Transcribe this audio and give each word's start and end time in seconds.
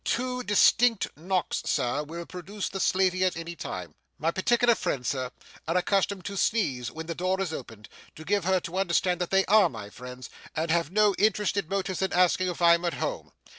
Two 0.03 0.41
distinct 0.41 1.15
knocks, 1.15 1.61
sir, 1.67 2.01
will 2.03 2.25
produce 2.25 2.69
the 2.69 2.79
slavey 2.79 3.23
at 3.23 3.37
any 3.37 3.55
time. 3.55 3.93
My 4.17 4.31
particular 4.31 4.73
friends, 4.73 5.09
Sir, 5.09 5.29
are 5.67 5.77
accustomed 5.77 6.25
to 6.25 6.37
sneeze 6.37 6.89
when 6.89 7.05
the 7.05 7.13
door 7.13 7.39
is 7.39 7.53
opened, 7.53 7.87
to 8.15 8.25
give 8.25 8.43
her 8.45 8.59
to 8.61 8.79
understand 8.79 9.21
that 9.21 9.29
they 9.29 9.45
ARE 9.45 9.69
my 9.69 9.91
friends 9.91 10.27
and 10.55 10.71
have 10.71 10.89
no 10.91 11.13
interested 11.19 11.69
motives 11.69 12.01
in 12.01 12.13
asking 12.13 12.47
if 12.47 12.63
I'm 12.63 12.83
at 12.83 12.95
home. 12.95 13.31